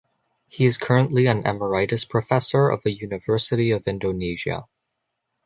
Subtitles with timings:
[0.47, 4.65] He is currently an Emeritus Professor of the University of Indonesia.